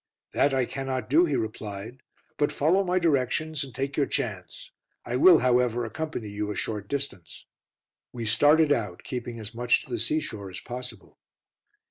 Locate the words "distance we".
6.87-8.25